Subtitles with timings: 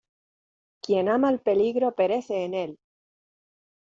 [0.81, 2.79] ¡quien ama el peligro perece en él!